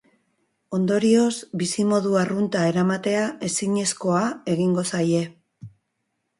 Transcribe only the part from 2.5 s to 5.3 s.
eramatea ezinezkoa egingo zaie.